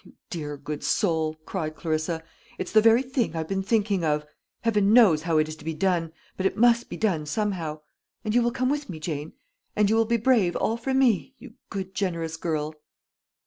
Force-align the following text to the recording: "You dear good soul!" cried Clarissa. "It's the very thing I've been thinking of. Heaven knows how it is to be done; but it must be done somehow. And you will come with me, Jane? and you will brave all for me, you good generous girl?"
"You 0.03 0.13
dear 0.31 0.57
good 0.57 0.83
soul!" 0.83 1.35
cried 1.45 1.75
Clarissa. 1.75 2.23
"It's 2.57 2.71
the 2.71 2.81
very 2.81 3.03
thing 3.03 3.35
I've 3.35 3.47
been 3.47 3.61
thinking 3.61 4.03
of. 4.03 4.25
Heaven 4.61 4.93
knows 4.93 5.21
how 5.21 5.37
it 5.37 5.47
is 5.47 5.55
to 5.57 5.63
be 5.63 5.75
done; 5.75 6.11
but 6.35 6.47
it 6.47 6.57
must 6.57 6.89
be 6.89 6.97
done 6.97 7.27
somehow. 7.27 7.81
And 8.25 8.33
you 8.33 8.41
will 8.41 8.49
come 8.49 8.71
with 8.71 8.89
me, 8.89 8.99
Jane? 8.99 9.33
and 9.75 9.91
you 9.91 9.95
will 9.97 10.05
brave 10.05 10.55
all 10.55 10.75
for 10.77 10.95
me, 10.95 11.35
you 11.37 11.53
good 11.69 11.93
generous 11.93 12.35
girl?" 12.35 12.73